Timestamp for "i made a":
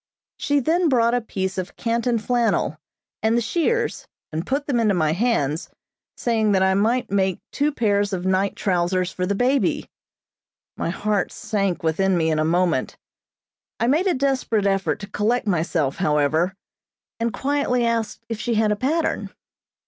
13.79-14.15